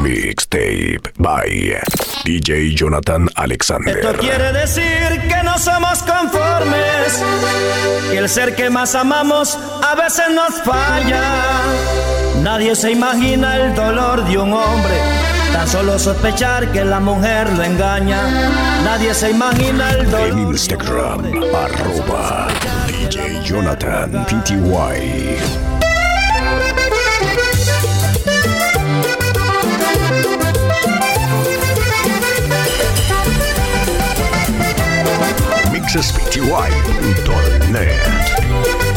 Mixtape 0.00 1.12
by 1.18 1.48
DJ 2.24 2.74
Jonathan 2.74 3.28
Alexander. 3.34 3.98
Esto 3.98 4.12
quiere 4.18 4.52
decir 4.52 5.20
que 5.28 5.42
no 5.42 5.58
somos 5.58 6.02
conformes. 6.02 7.22
Y 8.12 8.16
el 8.16 8.28
ser 8.28 8.54
que 8.54 8.70
más 8.70 8.94
amamos 8.94 9.58
a 9.82 9.94
veces 9.96 10.26
nos 10.30 10.62
falla. 10.62 11.22
Nadie 12.42 12.76
se 12.76 12.92
imagina 12.92 13.56
el 13.56 13.74
dolor 13.74 14.24
de 14.24 14.38
un 14.38 14.52
hombre. 14.52 14.94
Tan 15.52 15.66
solo 15.66 15.98
sospechar 15.98 16.70
que 16.70 16.84
la 16.84 17.00
mujer 17.00 17.50
lo 17.54 17.64
engaña. 17.64 18.20
Nadie 18.84 19.12
se 19.14 19.30
imagina 19.30 19.90
el 19.90 20.10
dolor. 20.10 20.28
En 20.28 20.38
Instagram, 20.38 21.22
de 21.22 21.30
un 21.30 21.44
arroba 21.54 22.48
DJ 22.86 23.42
Jonathan 23.42 24.24
PTY. 24.26 25.67
accesspty.net. 35.88 38.87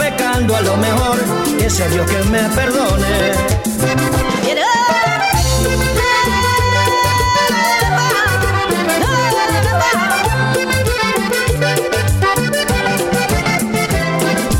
pecando 0.00 0.56
a 0.56 0.62
lo 0.62 0.76
mejor, 0.78 1.18
que 1.58 1.68
sea 1.68 1.88
Dios 1.88 2.10
que 2.10 2.22
me 2.30 2.42
perdone. 2.58 3.32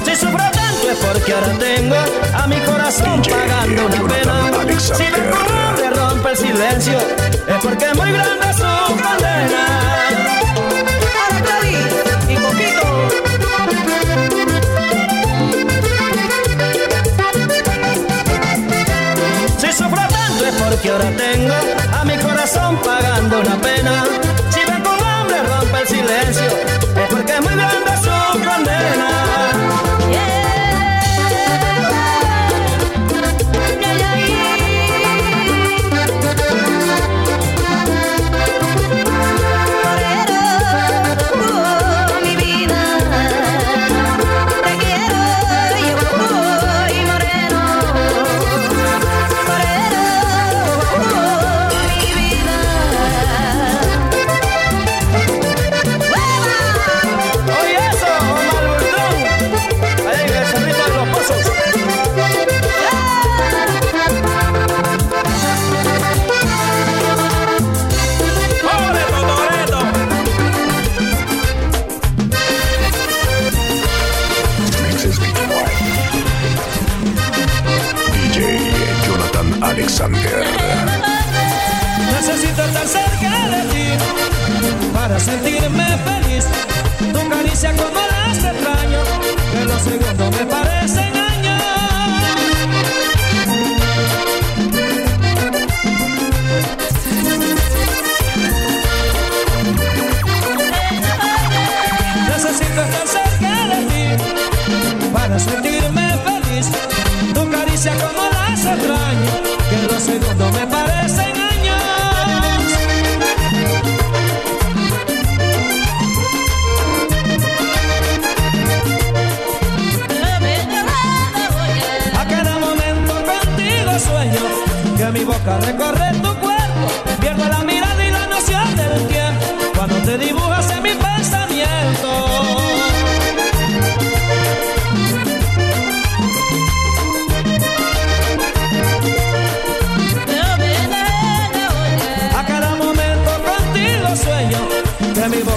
Si 0.04 0.16
sufro 0.16 0.46
tanto 0.60 0.90
es 0.90 0.98
porque 0.98 1.32
ahora 1.32 1.58
tengo 1.58 1.96
a 2.34 2.46
mi 2.46 2.56
corazón 2.60 3.22
pagando 3.22 3.86
una 3.86 4.00
pena. 4.12 4.34
Si 4.78 5.04
me 5.04 5.30
corro, 5.30 5.90
rompe 5.96 6.30
el 6.30 6.36
silencio, 6.36 6.98
es 6.98 7.58
porque 7.62 7.86
muy 7.94 8.12
grande 8.12 8.52
su 8.52 8.94
condena. 9.02 10.49
que 20.78 20.88
ahora 20.88 21.10
tengo, 21.16 21.54
a 21.92 22.04
mi 22.04 22.16
corazón 22.16 22.76
pagando 22.84 23.40
una 23.40 23.56
pena. 23.60 24.04
Si 24.50 24.60
ve 24.60 24.82
con 24.82 25.04
hambre 25.04 25.42
rompe 25.42 25.80
el 25.80 25.88
silencio, 25.88 26.46
es 26.46 27.08
porque 27.10 27.32
es 27.32 27.40
muy 27.40 27.54
grande. 27.54 27.89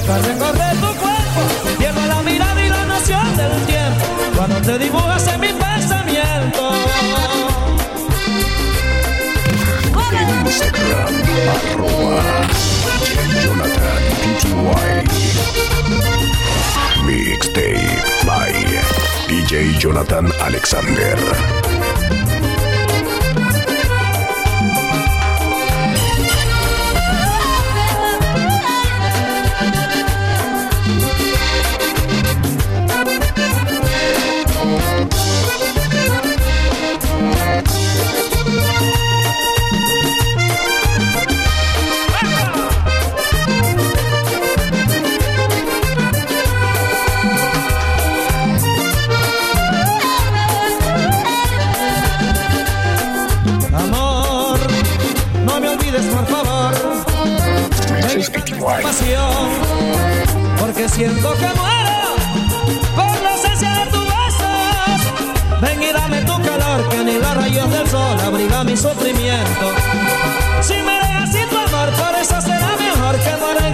cargos 0.06 0.54
de 0.54 0.70
tu 0.82 1.00
cuerpo 1.00 1.78
Pierdo 1.78 2.06
la 2.06 2.22
mirada 2.22 2.66
y 2.66 2.70
la 2.70 2.86
noción 2.86 3.38
del 3.38 3.66
tiempo. 3.66 4.06
Cuando 4.36 4.62
te 4.62 4.78
dibujas 4.78 5.28
en 5.28 5.40
mi 5.40 5.48
pensamiento. 5.48 6.74
Instagram, 10.54 11.14
arroba, 11.74 12.22
Jonathan 13.44 14.04
Mixtape 17.06 18.26
by 18.26 18.54
DJ 19.28 19.80
Jonathan 19.80 20.32
Alexander. 20.42 21.73
siento 60.94 61.34
que 61.38 61.48
muero 61.60 61.98
por 62.96 63.22
la 63.24 63.32
ausencia 63.32 63.72
de 63.72 63.86
tus 63.92 64.06
besos. 64.06 65.62
Ven 65.62 65.82
y 65.82 65.92
dame 65.92 66.22
tu 66.22 66.40
calor 66.42 66.88
que 66.90 67.04
ni 67.04 67.14
los 67.14 67.36
rayos 67.36 67.72
del 67.72 67.88
sol 67.88 68.20
abriga 68.20 68.64
mi 68.64 68.78
sufrimiento. 68.78 69.66
Si 70.62 70.76
me 70.76 70.94
dejas 71.00 71.32
sin 71.32 71.50
tu 71.50 71.58
amor, 71.58 71.90
por 71.94 72.16
eso 72.22 72.40
será 72.42 72.76
mejor 72.78 73.18
que 73.18 73.36
muera 73.38 73.73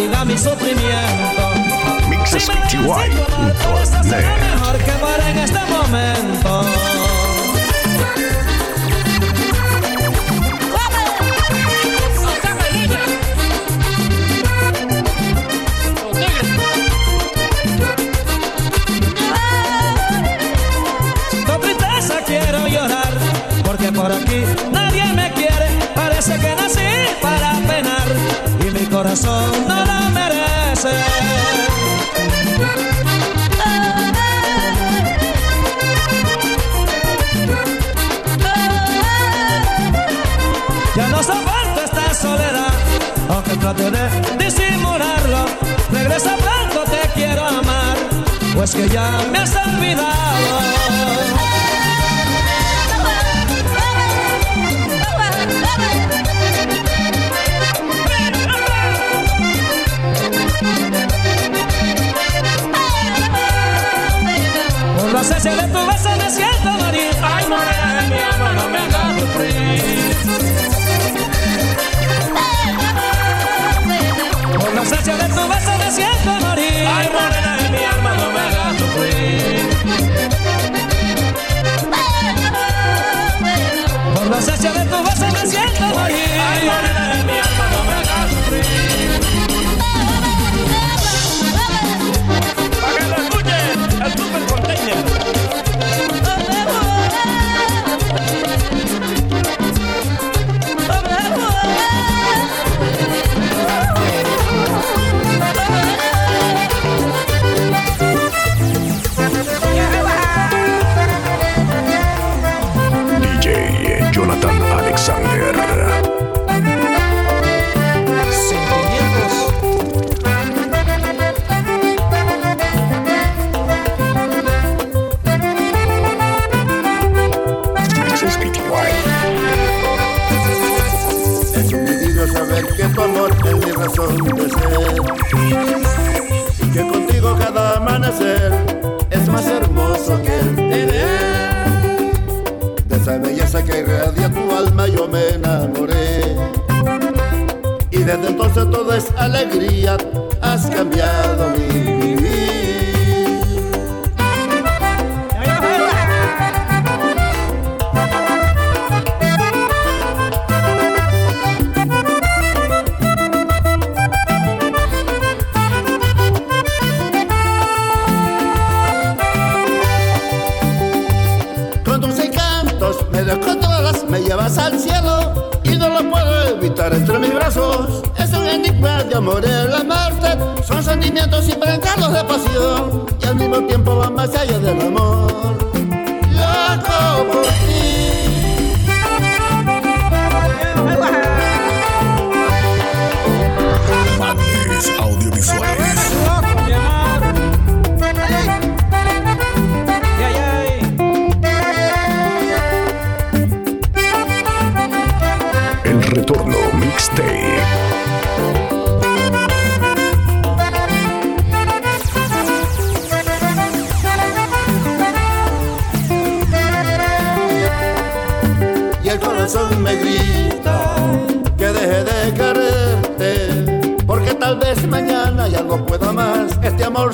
vida, 0.00 0.24
mi 0.24 0.36
sufrimiento. 0.38 1.42
Mixes 2.08 2.48
mejor 4.48 4.78
que 4.78 4.92
en 5.30 5.38
este 5.38 5.60
momento. 5.66 6.59
disimularlo. 44.38 45.46
Regresa 45.92 46.36
pronto, 46.36 46.90
te 46.90 47.08
quiero 47.14 47.44
amar, 47.44 47.96
pues 48.54 48.74
que 48.74 48.88
ya 48.88 49.20
me 49.30 49.38
has 49.38 49.54
olvidado. 49.54 50.19
Muchacha 84.40 84.72
de 84.72 84.84
tu 84.86 84.96
voz 84.96 85.14
se 85.18 85.30
me 85.30 85.46
siento. 85.46 87.09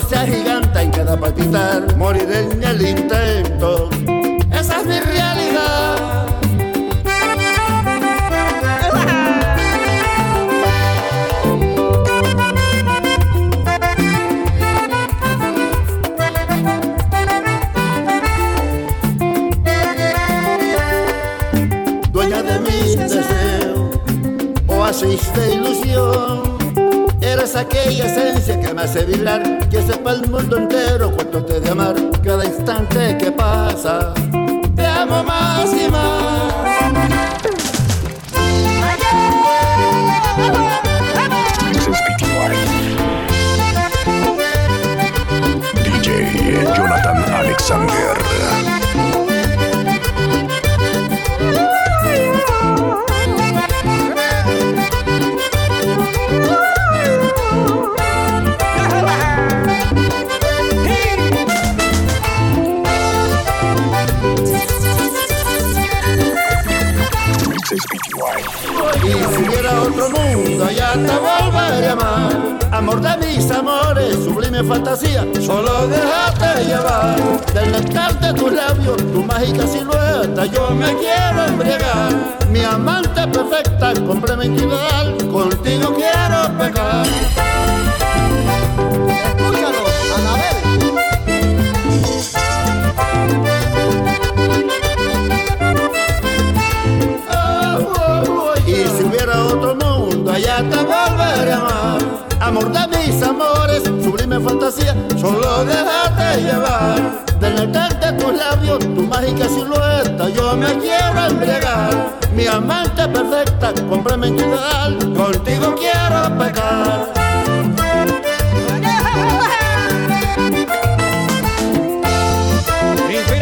Se 0.08 0.16
agiganta 0.16 0.84
y 0.84 0.90
queda 0.90 1.18
palpitar. 1.18 1.96
Moriré 1.96 2.40
en 2.40 2.62
el 2.62 2.78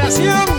Inspiración 0.04 0.53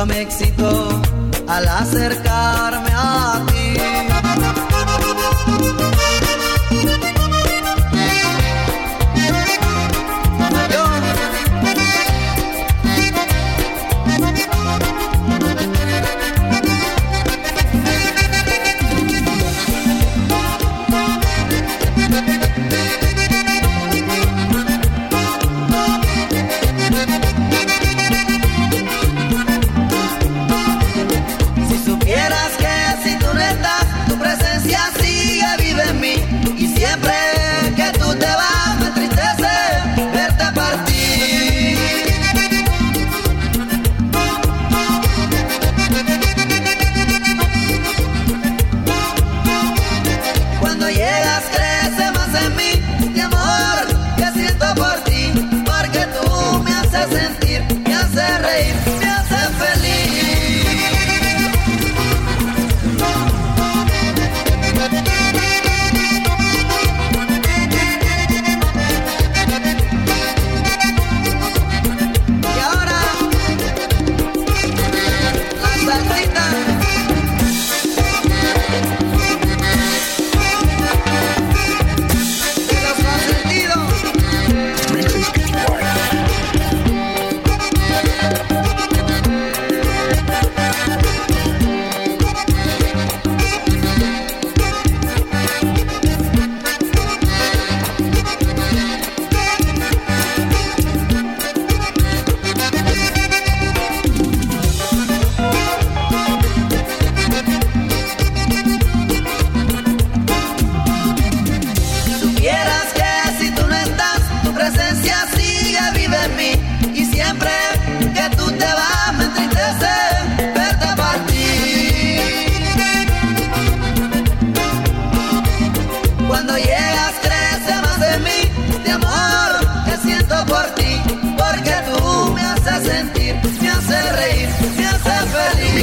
Solo 0.00 0.14
me 0.14 0.22
excito 0.22 1.02
al 1.46 1.68
acercarme 1.68 2.90
a 2.94 3.44
ti. 3.46 3.49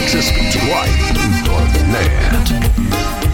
Just 0.07 0.33
be 0.35 0.49
quiet 0.57 1.17
and 1.19 1.45
don't 1.45 1.73
land. 1.91 3.26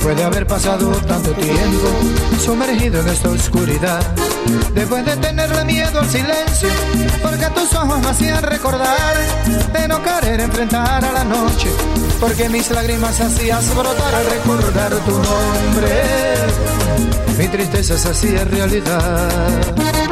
Después 0.00 0.16
de 0.16 0.24
haber 0.24 0.46
pasado 0.46 0.92
tanto 1.06 1.30
tiempo 1.32 1.88
sumergido 2.42 3.02
en 3.02 3.08
esta 3.08 3.28
oscuridad, 3.28 4.00
después 4.72 5.04
de 5.04 5.14
tenerle 5.18 5.62
miedo 5.66 6.00
al 6.00 6.08
silencio, 6.08 6.70
porque 7.20 7.44
tus 7.54 7.74
ojos 7.74 8.00
me 8.00 8.08
hacían 8.08 8.42
recordar 8.42 9.14
de 9.74 9.88
no 9.88 10.02
querer 10.02 10.40
enfrentar 10.40 11.04
a 11.04 11.12
la 11.12 11.24
noche, 11.24 11.68
porque 12.18 12.48
mis 12.48 12.70
lágrimas 12.70 13.20
hacías 13.20 13.76
brotar 13.76 14.14
al 14.14 14.24
recordar 14.24 14.90
tu 15.04 15.12
nombre, 15.12 16.02
mi 17.36 17.48
tristeza 17.48 17.98
se 17.98 18.08
hacía 18.08 18.44
realidad. 18.46 20.09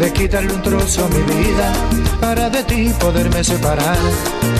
De 0.00 0.12
quitarle 0.12 0.52
un 0.52 0.62
trozo 0.62 1.04
a 1.04 1.08
mi 1.08 1.22
vida 1.22 1.72
para 2.20 2.50
de 2.50 2.64
ti 2.64 2.92
poderme 2.98 3.44
separar. 3.44 3.96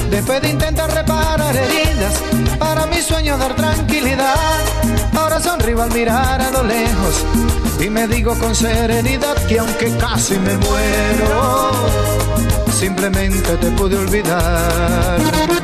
Después 0.08 0.40
de 0.40 0.50
intentar 0.50 0.92
reparar 0.94 1.56
heridas 1.56 2.14
para 2.58 2.86
mi 2.86 2.98
sueño 3.02 3.36
dar 3.38 3.56
tranquilidad. 3.56 4.60
Ahora 5.16 5.40
sonrío 5.40 5.82
al 5.82 5.92
mirar 5.92 6.40
a 6.40 6.50
lo 6.50 6.62
lejos 6.62 7.24
y 7.80 7.90
me 7.90 8.06
digo 8.06 8.34
con 8.38 8.54
serenidad 8.54 9.34
que 9.48 9.58
aunque 9.58 9.96
casi 9.96 10.38
me 10.38 10.56
muero, 10.58 11.72
simplemente 12.70 13.56
te 13.56 13.70
pude 13.72 13.96
olvidar. 13.96 15.62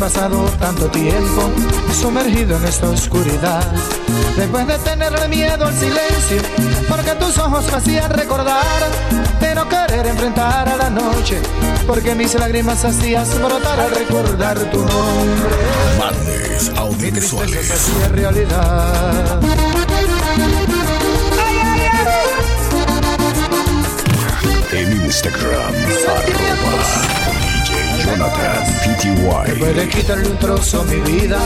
Pasado 0.00 0.46
tanto 0.58 0.86
tiempo 0.86 1.50
sumergido 1.92 2.56
en 2.56 2.64
esta 2.64 2.88
oscuridad, 2.88 3.62
después 4.34 4.66
de 4.66 4.78
tenerle 4.78 5.28
miedo 5.28 5.66
al 5.66 5.74
silencio, 5.74 6.40
porque 6.88 7.10
tus 7.16 7.36
ojos 7.36 7.66
me 7.70 7.76
hacían 7.76 8.10
recordar 8.10 8.64
de 9.40 9.54
no 9.54 9.68
querer 9.68 10.06
enfrentar 10.06 10.66
a 10.70 10.76
la 10.76 10.88
noche, 10.88 11.42
porque 11.86 12.14
mis 12.14 12.34
lágrimas 12.34 12.82
hacías 12.82 13.38
brotar 13.42 13.78
al 13.78 13.90
recordar 13.90 14.58
tu 14.70 14.78
nombre. 14.78 15.50
Se 16.58 16.72
Audiovisuales. 16.78 17.70
hacía 17.70 18.08
realidad. 18.08 19.40
En 24.72 25.02
Instagram, 25.02 25.74
arroba 26.08 27.19
Jonathan 28.10 28.64
PTY. 28.82 29.88
quitarle 29.88 30.28
un 30.28 30.36
trozo 30.38 30.80
a 30.80 30.84
mi 30.84 30.96
vida 31.00 31.38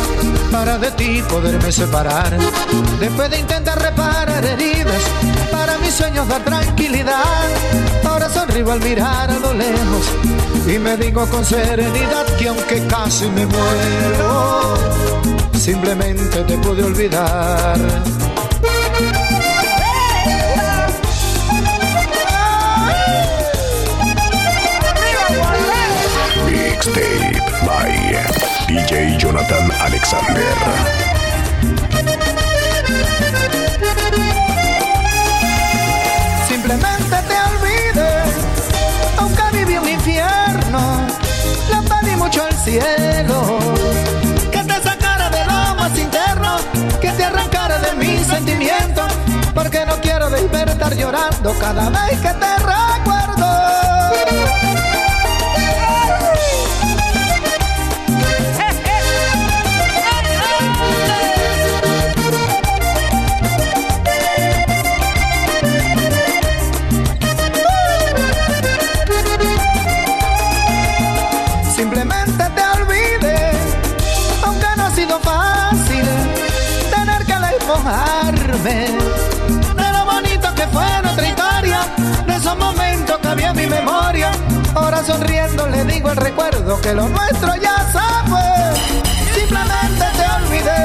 para 0.51 0.79
de 0.79 0.91
ti 0.93 1.23
poderme 1.29 1.71
separar. 1.71 2.37
Después 3.01 3.31
de 3.31 3.41
intentar 3.41 3.81
reparar 3.81 4.45
heridas 4.45 5.03
para 5.51 5.77
mis 5.79 5.93
sueños 5.95 6.27
dar 6.29 6.43
tranquilidad. 6.45 7.23
Ahora 8.05 8.29
sonrío 8.29 8.73
al 8.73 8.81
mirar 8.81 9.31
a 9.31 9.39
lo 9.39 9.53
lejos 9.53 10.07
y 10.67 10.79
me 10.79 10.97
digo 10.97 11.27
con 11.27 11.45
serenidad 11.45 12.27
que 12.39 12.49
aunque 12.49 12.87
casi 12.87 13.27
me 13.29 13.47
muero, 13.47 14.75
simplemente 15.59 16.43
te 16.45 16.57
pude 16.59 16.83
olvidar. 16.83 17.79
DJ 28.75 29.17
Jonathan 29.19 29.71
Alexander. 29.83 30.43
Simplemente 36.49 37.17
te 37.29 37.37
olvidé, 37.51 38.23
aunque 39.19 39.43
viví 39.53 39.79
un 39.79 39.89
infierno, 39.89 41.07
la 41.71 41.83
pedí 41.83 42.17
mucho 42.17 42.43
al 42.43 42.53
cielo, 42.53 43.61
que 44.51 44.59
te 44.59 44.83
sacara 44.83 45.31
de 45.31 45.45
lo 45.45 45.75
más 45.77 45.97
interno, 45.97 46.57
que 47.01 47.11
te 47.13 47.25
arrancara 47.25 47.79
de 47.79 47.93
mis 47.93 48.27
sentimientos, 48.27 49.07
porque 49.55 49.87
no 49.87 49.95
quiero 50.01 50.29
despertar 50.31 50.97
llorando 50.97 51.55
cada 51.61 51.91
vez 51.91 52.19
que 52.19 52.29
te 52.29 52.64
sonriendo 85.05 85.67
le 85.69 85.85
digo 85.85 86.11
el 86.11 86.17
recuerdo 86.17 86.81
que 86.81 86.95
lo 86.95 87.09
nuestro 87.09 87.55
ya 87.57 87.77
se 87.93 87.99
fue. 88.31 88.41
Simplemente 89.35 90.05
te 90.17 90.25
olvidé. 90.43 90.85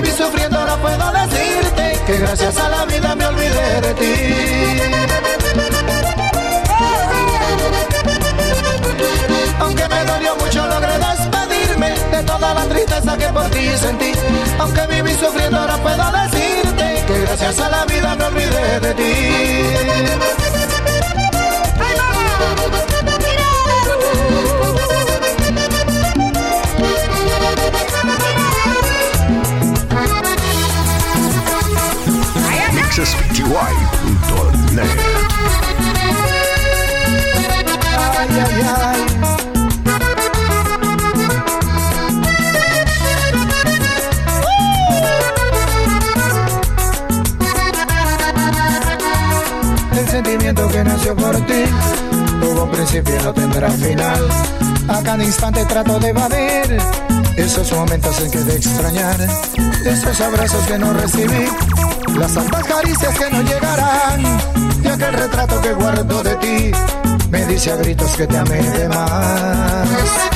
Viví 0.00 0.10
sufriendo 0.16 0.58
no 0.66 0.76
puedo 0.78 1.12
decirte 1.12 1.98
que 2.06 2.16
gracias 2.18 2.56
a 2.58 2.68
la 2.68 2.84
vida 2.84 3.14
me 3.14 3.26
olvidé 3.26 3.80
de 3.80 3.94
ti. 3.94 4.14
Aunque 9.58 9.88
me 9.88 10.04
dolió 10.04 10.36
mucho 10.36 10.66
logré 10.66 10.98
despedirme 10.98 11.90
de 12.10 12.22
toda 12.24 12.54
la 12.54 12.64
tristeza 12.64 13.16
que 13.16 13.26
por 13.28 13.48
ti 13.50 13.68
sentí. 13.76 14.12
Aunque 14.58 14.86
viví 14.86 15.14
sufriendo 15.14 15.66
no 15.66 15.78
puedo 15.78 16.12
decirte 16.12 17.04
que 17.06 17.20
gracias 17.20 17.60
a 17.60 17.68
la 17.70 17.84
vida 17.86 18.14
me 18.16 18.24
olvidé 18.24 18.80
de 18.80 18.94
ti. 18.94 18.95
Ay. 33.54 33.76
El 49.96 50.08
sentimiento 50.08 50.68
que 50.68 50.84
nació 50.84 51.14
por 51.14 51.36
ti 51.46 51.64
tuvo 52.40 52.70
principio 52.70 53.14
y 53.14 53.22
no 53.22 53.32
tendrá 53.32 53.70
final. 53.70 54.28
A 54.88 55.02
cada 55.02 55.22
instante 55.22 55.64
trato 55.66 55.98
de 56.00 56.08
evadir 56.08 56.78
esos 57.36 57.70
momentos 57.72 58.20
en 58.20 58.30
que 58.30 58.38
de 58.38 58.56
extrañar, 58.56 59.16
esos 59.84 60.20
abrazos 60.20 60.66
que 60.66 60.78
no 60.78 60.92
recibí, 60.92 61.48
las 62.18 62.32
santas 62.32 62.64
caricias 62.64 63.18
que 63.18 63.30
no 63.30 63.42
llegarán, 63.42 64.20
y 64.82 64.88
aquel 64.88 65.12
retrato 65.12 65.60
que 65.60 65.72
guardo 65.74 66.22
de 66.22 66.34
ti 66.36 66.70
me 67.30 67.44
dice 67.46 67.72
a 67.72 67.76
gritos 67.76 68.16
que 68.16 68.26
te 68.26 68.36
amé 68.36 68.62
de 68.62 68.88
más. 68.88 70.26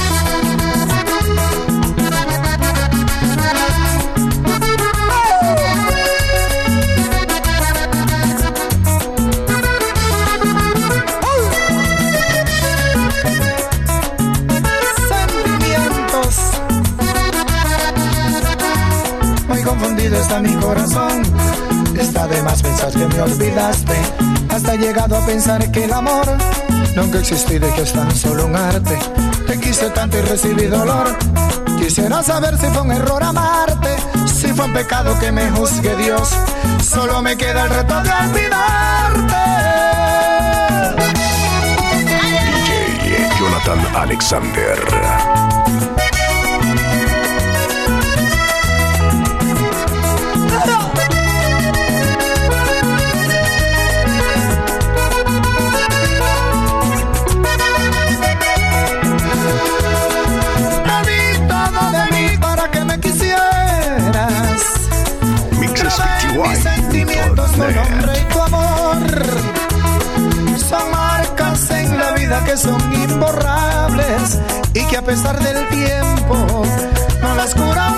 está 20.21 20.41
mi 20.41 20.55
corazón. 20.57 21.10
Olvidaste. 23.21 23.97
Hasta 24.51 24.75
he 24.75 24.79
llegado 24.79 25.17
a 25.17 25.27
pensar 25.27 25.71
que 25.71 25.85
el 25.85 25.93
amor 25.93 26.27
nunca 26.97 27.19
ha 27.19 27.21
existido 27.21 27.69
y 27.69 27.73
que 27.73 27.83
es 27.83 27.93
tan 27.93 28.15
solo 28.15 28.47
un 28.47 28.57
arte. 28.57 28.99
Te 29.47 29.59
quise 29.59 29.91
tanto 29.91 30.19
y 30.19 30.23
recibí 30.23 30.67
dolor. 30.67 31.17
Quisiera 31.79 32.23
saber 32.23 32.57
si 32.59 32.67
fue 32.67 32.83
un 32.83 32.93
error 32.93 33.23
amarte, 33.23 33.97
si 34.27 34.49
fue 34.49 34.67
un 34.67 34.73
pecado 34.73 35.19
que 35.19 35.33
me 35.33 35.51
juzgue 35.51 35.97
Dios. 35.97 36.31
Solo 36.83 37.23
me 37.23 37.37
queda 37.37 37.65
el 37.65 37.71
reto 37.71 37.95
de 38.03 38.11
olvidarte. 38.11 39.35
DJ 43.05 43.29
Jonathan 43.39 43.97
Alexander. 43.97 45.60
Tu 67.61 67.75
nombre 67.75 68.13
y 68.21 68.33
tu 68.33 68.41
amor. 68.41 68.97
Son 70.69 70.91
marcas 70.91 71.71
en 71.71 71.99
la 71.99 72.13
vida 72.13 72.43
que 72.45 72.57
son 72.57 72.81
imborrables 72.93 74.39
y 74.75 74.85
que 74.87 74.97
a 74.97 75.03
pesar 75.03 75.39
del 75.41 75.69
tiempo 75.69 76.65
no 77.23 77.35
las 77.35 77.55
cura 77.55 77.93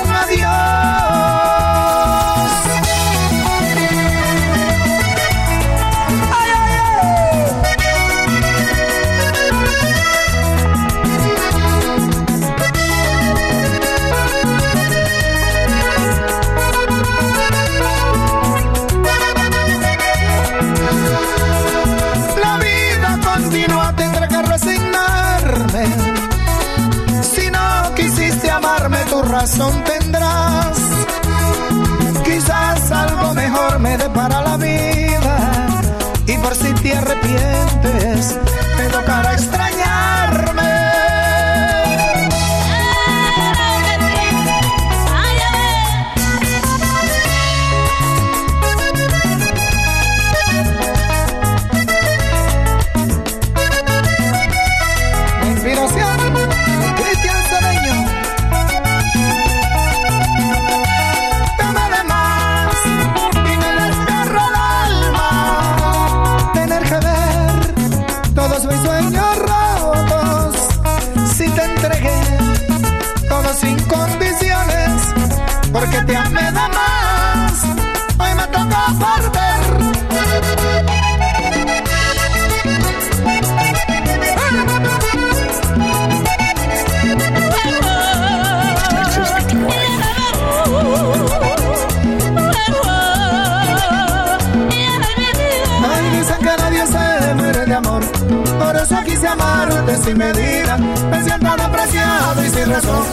sin 100.04 100.18
medida. 100.18 100.76
Me 101.10 101.22
siento 101.24 101.48
apreciado 101.48 102.44
y 102.44 102.48
sin 102.50 102.70
razón, 102.70 103.04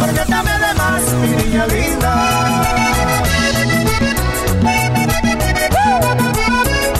porque 0.00 0.20
te 0.20 0.34
amé 0.34 0.52
de 0.52 0.74
más, 0.74 1.02
mi 1.20 1.28
niña 1.42 1.66
linda. 1.66 2.12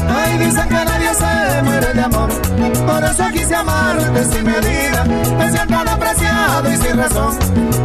Ay, 0.09 0.39
dicen 0.39 0.69
que 0.69 0.85
nadie 0.85 1.15
se 1.15 1.63
muere 1.63 1.95
de 1.95 2.03
amor, 2.03 2.31
por 2.87 3.05
eso 3.05 3.25
quise 3.33 3.55
amarte 3.55 4.25
sin 4.25 4.45
medida. 4.45 5.05
Me 5.39 5.51
siento 5.51 5.77
apreciado 5.77 6.73
y 6.73 6.77
sin 6.77 6.97
razón, 6.97 7.39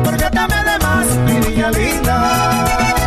porque 0.03 0.25
te 0.29 0.39
amé 0.39 0.63
de 0.63 0.79
más, 0.85 1.05
mi 1.25 1.33
niña 1.47 1.71
linda. 1.71 3.04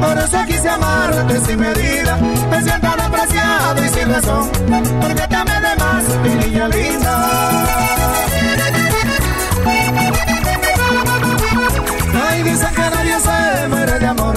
Por 0.00 0.18
eso 0.18 0.38
quise 0.46 0.68
amarte 0.68 1.40
sin 1.46 1.60
medida. 1.60 2.16
Me 2.50 2.62
siento 2.62 2.88
apreciado 2.88 3.84
y 3.84 3.88
sin 3.88 4.12
razón. 4.12 4.48
Porque 5.00 5.26
te 5.28 5.36
amé 5.36 5.60
de 5.60 5.76
más, 5.76 6.04
mi 6.22 6.30
niña 6.44 6.68
linda. 6.68 7.64
Ay, 12.28 12.42
dicen 12.42 12.74
que 12.74 12.90
nadie 12.96 13.16
se 13.20 13.68
muere 13.68 13.98
de 13.98 14.06
amor. 14.06 14.36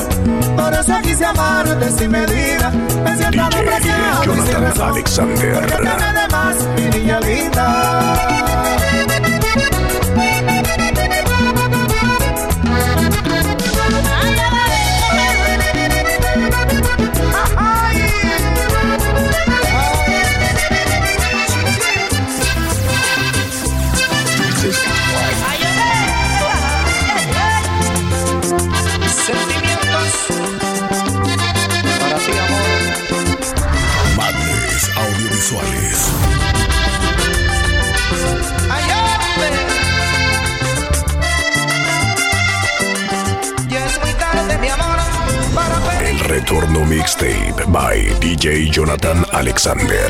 Por 0.55 0.73
eso 0.73 0.93
quise 1.03 1.25
amarte 1.25 1.91
sin 1.97 2.11
medida. 2.11 2.71
Me 3.03 3.17
siento 3.17 3.43
apreciado 3.43 4.35
y 4.35 4.41
sin 4.47 4.61
razón. 4.61 4.89
Alexander. 4.91 5.53
Porque 5.53 5.75
te 5.75 5.89
amé 5.89 6.19
de 6.19 6.27
más, 6.29 6.55
mi 6.75 6.99
niña 6.99 7.19
linda. 7.19 8.76
DJ 48.97 49.07
Jonathan 49.07 49.25
Alexander. 49.31 50.06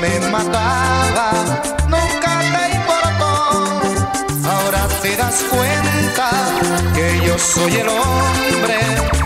Me 0.00 0.20
mataba 0.30 1.32
nunca 1.88 2.32
te 2.54 2.76
importó. 2.76 3.32
Ahora 4.48 4.88
te 5.02 5.16
das 5.16 5.44
cuenta 5.50 6.30
que 6.94 7.26
yo 7.26 7.38
soy 7.38 7.76
el 7.76 7.88
hombre 7.88 9.19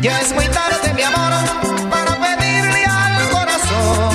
Ya 0.00 0.20
es 0.20 0.32
muy 0.34 0.46
tarde, 0.48 0.92
mi 0.92 1.02
amor, 1.02 1.32
para 1.88 2.16
pedirle 2.18 2.84
al 2.84 3.28
corazón 3.30 4.12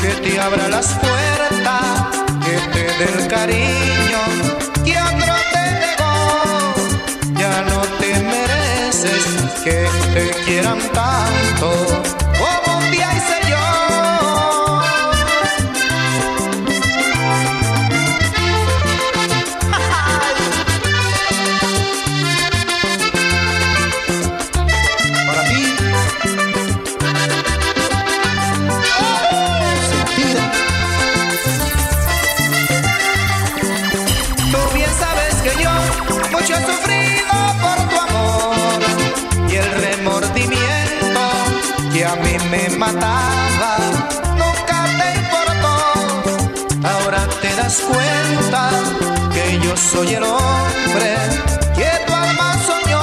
que 0.00 0.08
te 0.22 0.40
abra 0.40 0.68
las 0.68 0.86
puertas, 0.94 2.18
que 2.44 2.56
te 2.72 2.84
dé 2.84 3.22
el 3.22 3.26
cariño 3.26 4.05
que 41.96 42.04
a 42.04 42.14
mí 42.16 42.36
me 42.50 42.76
mataba 42.76 43.78
nunca 44.42 44.78
te 44.98 45.08
importó. 45.22 45.74
Ahora 46.86 47.26
te 47.40 47.54
das 47.56 47.80
cuenta 47.90 48.70
que 49.32 49.58
yo 49.60 49.74
soy 49.76 50.14
el 50.14 50.24
hombre 50.24 51.10
que 51.74 51.90
tu 52.06 52.12
alma 52.12 52.48
soñó. 52.66 53.02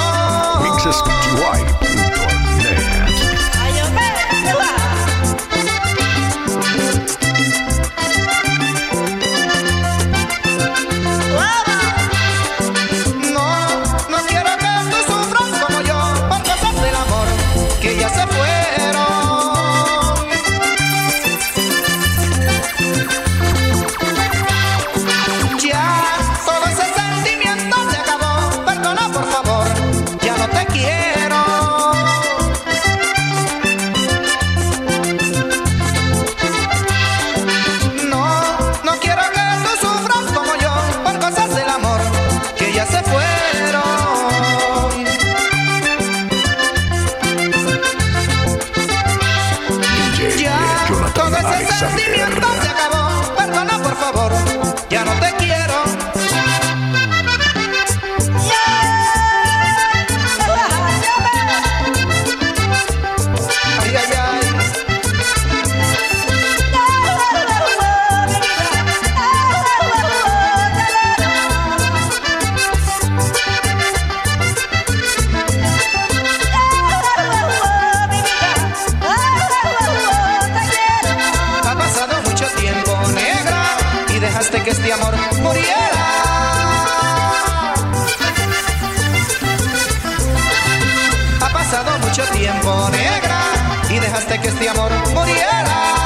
Y 93.89 93.99
dejaste 93.99 94.39
que 94.39 94.47
este 94.47 94.69
amor 94.69 94.91
muriera. 95.13 96.02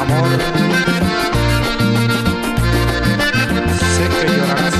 Amor, 0.00 0.28
sé 3.94 4.04
que 4.08 4.26
llorarás. 4.36 4.78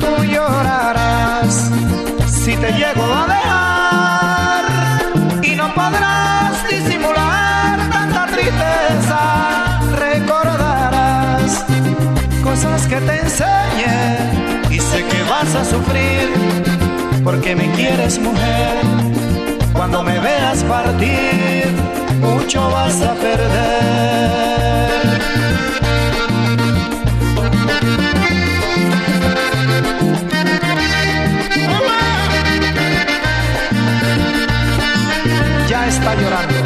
Tú 0.00 0.24
llorarás 0.24 1.70
si 2.26 2.56
te 2.56 2.72
llego 2.72 3.04
a 3.04 3.26
dejar 3.28 4.64
y 5.42 5.54
no 5.54 5.72
podrás 5.72 6.68
disimular 6.68 7.78
tanta 7.92 8.26
tristeza. 8.26 9.80
Recordarás 9.96 11.64
cosas 12.42 12.86
que 12.88 12.96
te 12.96 13.20
enseñé 13.20 14.18
y 14.70 14.78
sé 14.80 15.04
que 15.04 15.22
vas 15.30 15.54
a 15.54 15.64
sufrir 15.64 16.49
porque 17.30 17.54
me 17.54 17.70
quieres 17.74 18.18
mujer. 18.18 18.74
Cuando 19.72 20.02
me 20.02 20.18
veas 20.18 20.64
partir, 20.64 21.66
mucho 22.20 22.68
vas 22.70 23.00
a 23.02 23.14
perder. 23.14 24.40
Ya 35.68 35.86
está 35.86 36.14
llorando. 36.16 36.59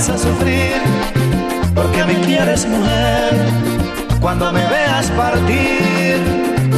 Vas 0.00 0.08
a 0.08 0.16
sufrir 0.16 0.80
porque 1.74 2.02
me 2.06 2.14
quieres 2.22 2.66
mujer. 2.66 3.34
Cuando 4.18 4.50
me 4.50 4.66
veas 4.66 5.10
partir, 5.10 6.16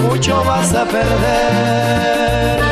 mucho 0.09 0.43
vas 0.45 0.75
a 0.75 0.85
perder. 0.85 2.72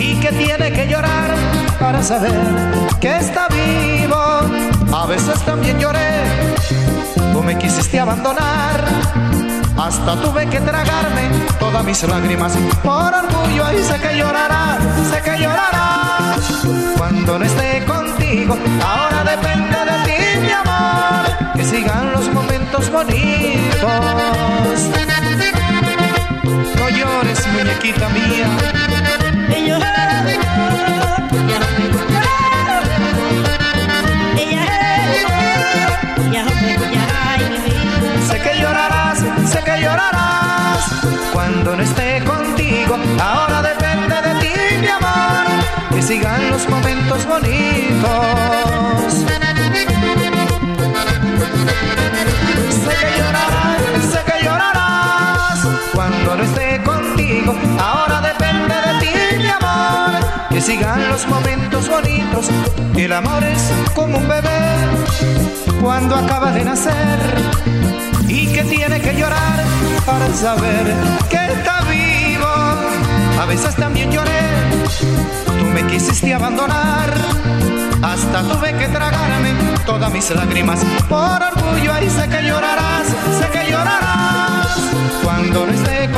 y 0.00 0.14
que 0.14 0.32
tiene 0.32 0.72
que 0.72 0.88
llorar 0.88 1.34
para 1.78 2.02
saber 2.02 2.32
que 3.00 3.16
está 3.18 3.48
vivo. 3.48 4.16
A 4.92 5.06
veces 5.06 5.38
también 5.42 5.78
lloré, 5.78 6.22
tú 7.32 7.42
me 7.42 7.56
quisiste 7.58 8.00
abandonar. 8.00 8.80
Hasta 9.76 10.20
tuve 10.20 10.46
que 10.46 10.60
tragarme 10.60 11.28
todas 11.58 11.84
mis 11.84 12.02
lágrimas 12.02 12.52
por 12.82 13.14
orgullo 13.14 13.72
y 13.72 13.82
sé 13.82 13.98
que 14.00 14.16
llorarás, 14.18 14.78
sé 15.10 15.20
que 15.22 15.38
llorarás 15.38 16.40
cuando 16.96 17.38
no 17.38 17.44
esté 17.44 17.84
contigo. 17.84 18.56
Ahora 18.82 19.24
depende 19.24 19.78
de 19.90 19.96
ti, 20.06 20.40
mi 20.40 20.52
amor, 20.52 21.54
que 21.56 21.64
sigan 21.64 22.12
los 22.12 22.32
momentos 22.32 22.90
bonitos. 22.90 23.90
No 26.78 26.88
llores, 26.88 27.46
muñequita 27.52 28.08
mía. 28.08 28.89
Sé 38.28 38.40
que 38.40 38.60
llorarás, 38.60 39.18
sé 39.50 39.62
que 39.64 39.80
llorarás 39.82 40.84
cuando 41.32 41.76
no 41.76 41.82
esté 41.82 42.22
contigo. 42.24 42.96
Ahora 43.20 43.62
depende 43.62 44.14
de 44.22 44.34
ti, 44.40 44.52
mi 44.80 44.88
amor, 44.88 45.46
que 45.90 46.02
sigan 46.02 46.50
los 46.50 46.68
momentos 46.68 47.26
bonitos. 47.26 49.12
Sé 52.84 52.94
que 53.00 53.10
llorarás, 53.18 53.80
sé 54.12 54.20
que 54.26 54.44
llorarás 54.44 55.58
cuando 55.94 56.36
no 56.36 56.42
esté 56.44 56.82
contigo. 56.82 57.54
Ahora 57.78 58.20
sigan 60.70 61.08
los 61.08 61.26
momentos 61.26 61.88
bonitos. 61.88 62.48
El 62.96 63.12
amor 63.12 63.42
es 63.42 63.72
como 63.92 64.18
un 64.18 64.28
bebé 64.28 64.62
cuando 65.80 66.14
acaba 66.14 66.52
de 66.52 66.64
nacer 66.64 67.18
y 68.28 68.46
que 68.46 68.62
tiene 68.62 69.00
que 69.00 69.12
llorar 69.16 69.58
para 70.06 70.32
saber 70.32 70.94
que 71.28 71.40
está 71.54 71.80
vivo. 71.90 72.52
A 73.42 73.46
veces 73.46 73.74
también 73.74 74.12
lloré, 74.12 74.42
tú 75.58 75.64
me 75.74 75.82
quisiste 75.88 76.32
abandonar. 76.32 77.10
Hasta 78.02 78.42
tuve 78.42 78.72
que 78.74 78.86
tragarme 78.88 79.52
todas 79.84 80.12
mis 80.12 80.30
lágrimas 80.30 80.80
por 81.08 81.38
orgullo. 81.52 81.92
Y 82.00 82.10
sé 82.10 82.28
que 82.28 82.42
llorarás, 82.48 83.06
sé 83.40 83.46
que 83.54 83.72
llorarás 83.72 84.68
cuando 85.24 85.66
no 85.66 85.72
esté 85.72 86.08